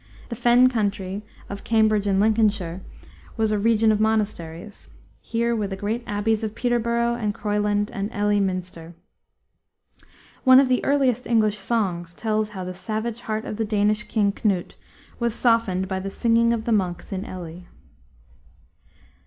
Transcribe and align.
The 0.29 0.35
fen 0.35 0.67
country 0.67 1.21
of 1.47 1.63
Cambridge 1.63 2.07
and 2.07 2.19
Lincolnshire 2.19 2.81
was 3.37 3.51
a 3.51 3.59
region 3.59 3.91
of 3.91 3.99
monasteries. 3.99 4.89
Here 5.19 5.55
were 5.55 5.67
the 5.67 5.75
great 5.75 6.03
abbeys 6.07 6.43
of 6.43 6.55
Peterborough 6.55 7.13
and 7.13 7.35
Croyland 7.35 7.91
and 7.93 8.09
Ely 8.11 8.39
minster. 8.39 8.95
One 10.43 10.59
of 10.59 10.69
the 10.69 10.83
earliest 10.83 11.27
English 11.27 11.59
songs 11.59 12.15
tells 12.15 12.49
how 12.49 12.63
the 12.63 12.73
savage 12.73 13.19
heart 13.19 13.45
of 13.45 13.57
the 13.57 13.63
Danish 13.63 14.05
king 14.05 14.31
Cnut 14.31 14.73
was 15.19 15.35
softened 15.35 15.87
by 15.87 15.99
the 15.99 16.09
singing 16.09 16.51
of 16.51 16.65
the 16.65 16.71
monks 16.71 17.11
in 17.11 17.23
Ely. 17.23 17.65